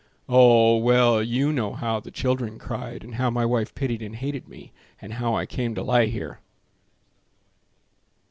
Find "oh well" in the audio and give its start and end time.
0.27-1.21